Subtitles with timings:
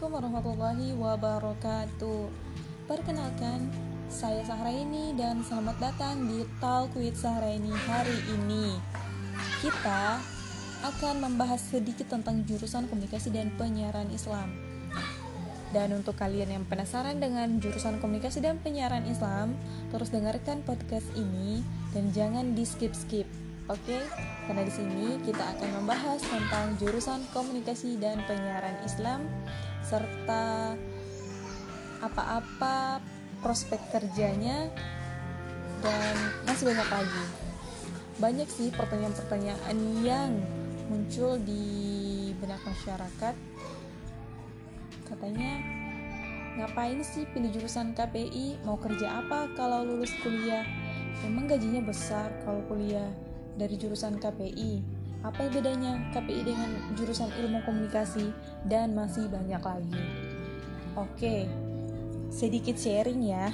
[0.00, 2.22] Assalamualaikum warahmatullahi wabarakatuh.
[2.88, 3.68] Perkenalkan,
[4.08, 8.80] saya Sahraini dan selamat datang di Talk with Sahraini hari ini.
[9.60, 10.16] Kita
[10.88, 14.56] akan membahas sedikit tentang jurusan komunikasi dan penyiaran Islam.
[15.76, 19.52] Dan untuk kalian yang penasaran dengan jurusan komunikasi dan penyiaran Islam,
[19.92, 21.60] terus dengarkan podcast ini
[21.92, 23.28] dan jangan di skip-skip.
[23.68, 24.00] Oke,
[24.48, 29.28] karena di sini kita akan membahas tentang jurusan komunikasi dan penyiaran Islam
[29.90, 30.78] serta
[31.98, 33.02] apa-apa
[33.42, 34.70] prospek kerjanya
[35.82, 36.14] dan
[36.46, 37.24] masih banyak lagi.
[38.22, 39.76] Banyak sih pertanyaan-pertanyaan
[40.06, 40.30] yang
[40.86, 41.66] muncul di
[42.38, 43.34] benak masyarakat.
[45.10, 45.58] Katanya,
[46.60, 48.62] ngapain sih pilih jurusan KPI?
[48.62, 50.62] Mau kerja apa kalau lulus kuliah?
[51.26, 53.10] Memang gajinya besar kalau kuliah
[53.58, 54.99] dari jurusan KPI.
[55.20, 58.32] Apa bedanya KPI dengan jurusan ilmu komunikasi
[58.64, 60.04] dan masih banyak lagi.
[60.96, 61.44] Oke,
[62.32, 63.52] sedikit sharing ya.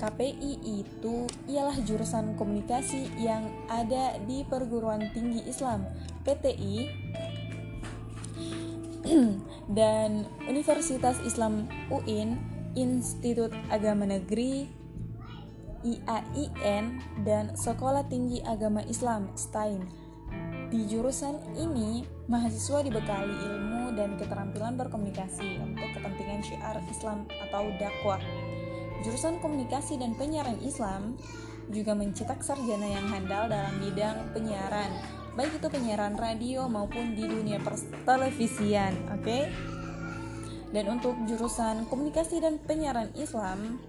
[0.00, 5.84] KPI itu ialah jurusan komunikasi yang ada di perguruan tinggi Islam
[6.24, 6.76] PTI
[9.78, 12.40] dan Universitas Islam UIN
[12.72, 14.80] Institut Agama Negeri
[15.80, 19.88] IAIN dan Sekolah Tinggi Agama Islam STAIN.
[20.70, 28.22] Di jurusan ini, mahasiswa dibekali ilmu dan keterampilan berkomunikasi untuk kepentingan syiar Islam atau dakwah.
[29.02, 31.18] Jurusan komunikasi dan penyiaran Islam
[31.74, 34.94] juga mencetak sarjana yang handal dalam bidang penyiaran,
[35.34, 37.58] baik itu penyiaran radio maupun di dunia
[38.06, 39.26] televisian, oke?
[39.26, 39.50] Okay?
[40.70, 43.82] Dan untuk jurusan komunikasi dan penyiaran Islam,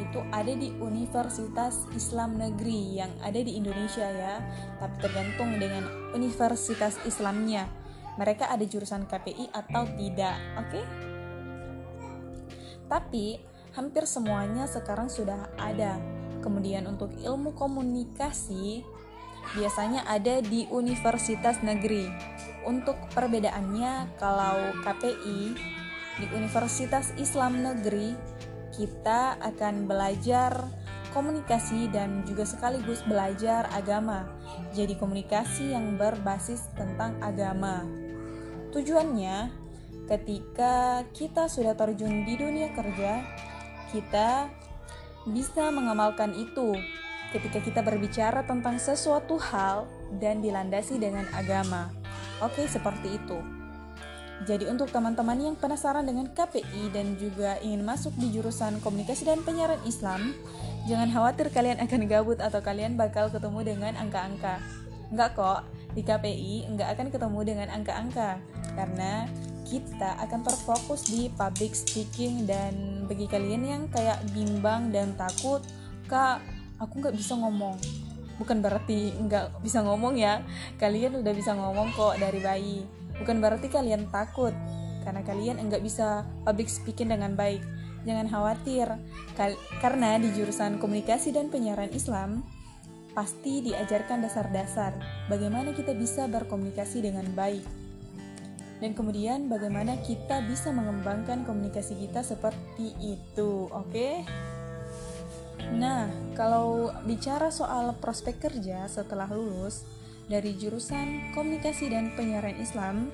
[0.00, 4.40] itu ada di Universitas Islam Negeri yang ada di Indonesia ya,
[4.80, 5.84] tapi tergantung dengan
[6.16, 7.68] universitas Islamnya.
[8.16, 10.68] Mereka ada jurusan KPI atau tidak, oke?
[10.68, 10.84] Okay?
[12.88, 13.40] Tapi
[13.72, 15.96] hampir semuanya sekarang sudah ada.
[16.44, 18.84] Kemudian untuk ilmu komunikasi
[19.56, 22.08] biasanya ada di universitas negeri.
[22.68, 25.40] Untuk perbedaannya kalau KPI
[26.20, 28.12] di Universitas Islam Negeri
[28.72, 30.66] kita akan belajar
[31.12, 34.26] komunikasi dan juga sekaligus belajar agama.
[34.72, 37.84] Jadi komunikasi yang berbasis tentang agama.
[38.72, 39.52] Tujuannya
[40.08, 43.20] ketika kita sudah terjun di dunia kerja,
[43.92, 44.48] kita
[45.28, 46.74] bisa mengamalkan itu
[47.30, 49.88] ketika kita berbicara tentang sesuatu hal
[50.20, 51.92] dan dilandasi dengan agama.
[52.42, 53.61] Oke, seperti itu.
[54.42, 59.38] Jadi untuk teman-teman yang penasaran dengan KPI dan juga ingin masuk di jurusan komunikasi dan
[59.46, 60.34] penyiaran Islam,
[60.90, 64.58] jangan khawatir kalian akan gabut atau kalian bakal ketemu dengan angka-angka.
[65.14, 65.60] Enggak kok,
[65.94, 68.40] di KPI enggak akan ketemu dengan angka-angka
[68.74, 69.28] karena
[69.68, 75.62] kita akan terfokus di public speaking dan bagi kalian yang kayak bimbang dan takut,
[76.10, 76.42] kak
[76.82, 77.78] aku nggak bisa ngomong.
[78.42, 80.42] Bukan berarti nggak bisa ngomong ya,
[80.82, 82.82] kalian udah bisa ngomong kok dari bayi
[83.22, 84.50] Bukan berarti kalian takut
[85.06, 87.62] karena kalian enggak bisa public speaking dengan baik.
[88.02, 88.86] Jangan khawatir,
[89.78, 92.42] karena di jurusan komunikasi dan penyiaran Islam
[93.14, 94.96] pasti diajarkan dasar-dasar
[95.30, 97.62] bagaimana kita bisa berkomunikasi dengan baik.
[98.82, 103.86] Dan kemudian bagaimana kita bisa mengembangkan komunikasi kita seperti itu, oke?
[103.94, 104.26] Okay?
[105.72, 109.84] Nah, kalau bicara soal prospek kerja setelah lulus,
[110.30, 113.10] dari jurusan komunikasi dan penyiaran Islam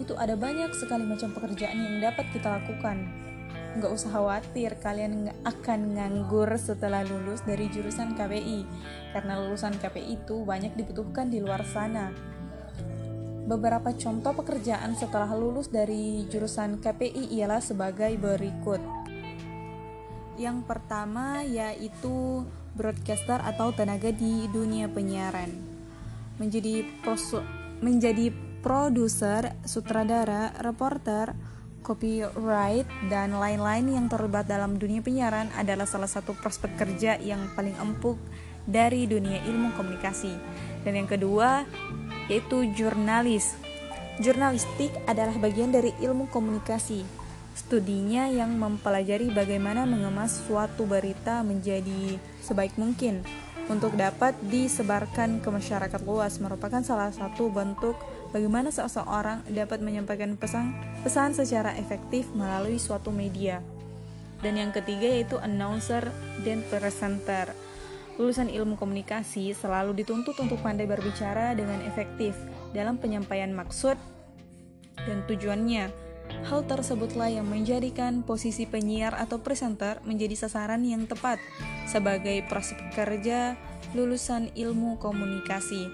[0.00, 3.04] itu ada banyak sekali macam pekerjaan yang dapat kita lakukan.
[3.76, 8.64] Nggak usah khawatir kalian akan nganggur setelah lulus dari jurusan KPI
[9.12, 12.12] karena lulusan KPI itu banyak dibutuhkan di luar sana.
[13.42, 19.01] Beberapa contoh pekerjaan setelah lulus dari jurusan KPI ialah sebagai berikut
[20.40, 25.52] yang pertama yaitu broadcaster atau tenaga di dunia penyiaran
[26.40, 27.44] menjadi prosu,
[27.84, 28.32] menjadi
[28.64, 31.34] produser, sutradara, reporter,
[31.82, 37.74] copyright, dan lain-lain yang terlibat dalam dunia penyiaran adalah salah satu prospek kerja yang paling
[37.82, 38.16] empuk
[38.64, 40.32] dari dunia ilmu komunikasi.
[40.86, 41.66] Dan yang kedua,
[42.30, 43.58] yaitu jurnalis.
[44.22, 47.21] Jurnalistik adalah bagian dari ilmu komunikasi.
[47.72, 53.24] Studinya yang mempelajari bagaimana mengemas suatu berita menjadi sebaik mungkin
[53.64, 57.96] untuk dapat disebarkan ke masyarakat luas merupakan salah satu bentuk
[58.28, 63.64] bagaimana seseorang dapat menyampaikan pesan pesan secara efektif melalui suatu media.
[64.44, 66.12] Dan yang ketiga yaitu announcer
[66.44, 67.56] dan presenter.
[68.20, 72.36] Lulusan ilmu komunikasi selalu dituntut untuk pandai berbicara dengan efektif
[72.76, 73.96] dalam penyampaian maksud
[75.08, 76.01] dan tujuannya
[76.48, 81.38] Hal tersebutlah yang menjadikan posisi penyiar atau presenter menjadi sasaran yang tepat
[81.88, 83.56] sebagai prospek kerja
[83.92, 85.88] lulusan ilmu komunikasi.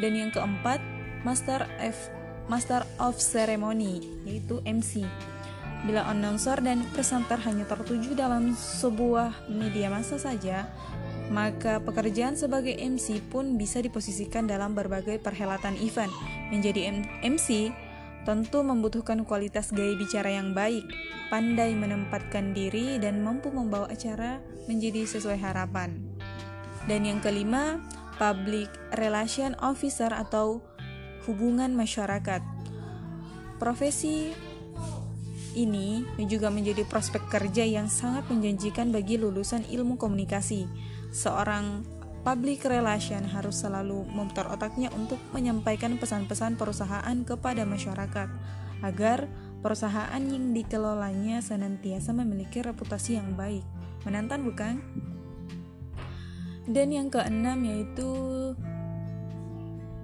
[0.00, 0.80] Dan yang keempat,
[1.24, 2.12] Master F
[2.46, 5.02] Master of Ceremony yaitu MC.
[5.84, 10.66] Bila announcer dan presenter hanya tertuju dalam sebuah media massa saja,
[11.30, 16.10] maka pekerjaan sebagai MC pun bisa diposisikan dalam berbagai perhelatan event.
[16.54, 16.90] Menjadi
[17.22, 17.74] MC
[18.26, 20.82] tentu membutuhkan kualitas gaya bicara yang baik,
[21.30, 26.02] pandai menempatkan diri, dan mampu membawa acara menjadi sesuai harapan.
[26.90, 27.78] Dan yang kelima,
[28.18, 28.68] Public
[28.98, 30.60] Relation Officer atau
[31.30, 32.42] hubungan masyarakat.
[33.62, 34.34] Profesi
[35.56, 40.68] ini juga menjadi prospek kerja yang sangat menjanjikan bagi lulusan ilmu komunikasi.
[41.14, 41.95] Seorang
[42.26, 48.26] public relation harus selalu memutar otaknya untuk menyampaikan pesan-pesan perusahaan kepada masyarakat
[48.82, 49.30] agar
[49.62, 53.62] perusahaan yang dikelolanya senantiasa memiliki reputasi yang baik.
[54.02, 54.82] Menantang bukan?
[56.66, 58.10] Dan yang keenam yaitu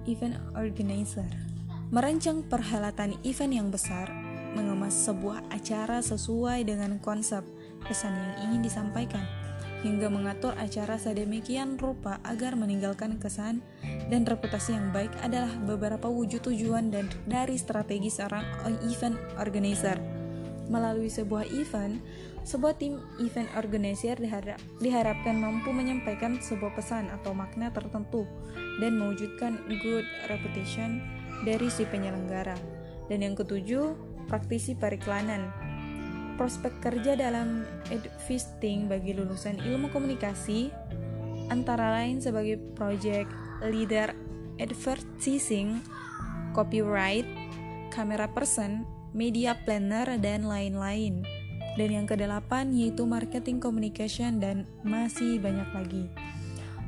[0.07, 1.27] event organizer.
[1.91, 4.07] Merancang perhelatan event yang besar,
[4.55, 7.43] mengemas sebuah acara sesuai dengan konsep
[7.83, 9.42] pesan yang ingin disampaikan
[9.83, 13.59] hingga mengatur acara sedemikian rupa agar meninggalkan kesan
[14.07, 18.47] dan reputasi yang baik adalah beberapa wujud tujuan dan dari strategi seorang
[18.87, 19.99] event organizer.
[20.71, 21.99] Melalui sebuah event,
[22.47, 28.23] sebuah tim event organizer diharap, diharapkan mampu menyampaikan sebuah pesan atau makna tertentu
[28.79, 31.03] dan mewujudkan good reputation
[31.43, 32.55] dari si penyelenggara.
[33.11, 33.95] Dan yang ketujuh,
[34.31, 35.51] praktisi periklanan
[36.35, 40.73] prospek kerja dalam advising bagi lulusan ilmu komunikasi
[41.51, 43.29] antara lain sebagai project
[43.63, 44.11] leader
[44.61, 45.81] advertising,
[46.53, 47.25] copyright,
[47.89, 51.25] kamera person, media planner, dan lain-lain.
[51.73, 56.05] Dan yang kedelapan yaitu marketing communication dan masih banyak lagi.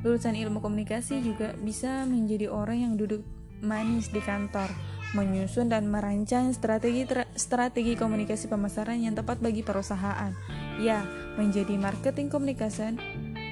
[0.06, 3.26] Lulusan ilmu komunikasi juga bisa menjadi orang yang duduk
[3.66, 4.70] manis di kantor
[5.16, 7.08] menyusun dan merancang strategi
[7.40, 10.36] strategi komunikasi pemasaran yang tepat bagi perusahaan.
[10.84, 11.08] Ya,
[11.40, 13.00] menjadi marketing communication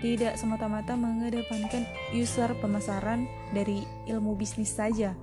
[0.04, 3.24] tidak semata-mata mengedepankan user pemasaran
[3.56, 5.16] dari ilmu bisnis saja.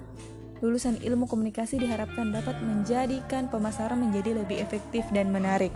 [0.64, 5.72] Lulusan ilmu komunikasi diharapkan dapat menjadikan pemasaran menjadi lebih efektif dan menarik.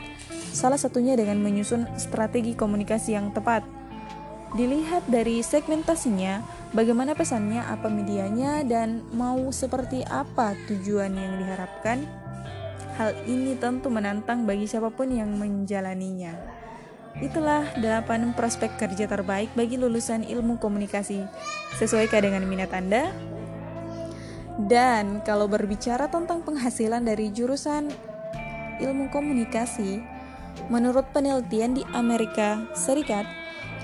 [0.52, 3.64] Salah satunya dengan menyusun strategi komunikasi yang tepat
[4.55, 6.38] Dilihat dari segmentasinya,
[6.75, 12.05] bagaimana pesannya, apa medianya, dan mau seperti apa tujuan yang diharapkan.
[12.94, 16.35] Hal ini tentu menantang bagi siapa pun yang menjalaninya.
[17.23, 21.23] Itulah 8 prospek kerja terbaik bagi lulusan ilmu komunikasi.
[21.79, 23.15] Sesuaikah dengan minat Anda?
[24.59, 27.91] Dan kalau berbicara tentang penghasilan dari jurusan
[28.82, 30.03] ilmu komunikasi,
[30.71, 33.26] menurut penelitian di Amerika Serikat,